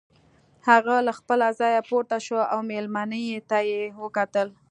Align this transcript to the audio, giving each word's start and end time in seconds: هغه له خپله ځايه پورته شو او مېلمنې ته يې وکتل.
هغه 0.69 0.95
له 1.07 1.11
خپله 1.19 1.47
ځايه 1.59 1.81
پورته 1.89 2.17
شو 2.25 2.39
او 2.51 2.59
مېلمنې 2.69 3.23
ته 3.49 3.57
يې 3.69 3.81
وکتل. 4.03 4.47